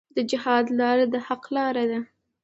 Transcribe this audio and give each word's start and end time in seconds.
د 0.15 0.17
جهاد 0.29 0.65
لاره 0.79 1.05
د 1.13 1.15
حق 1.27 1.43
لاره 1.55 1.83
ده. 1.91 1.99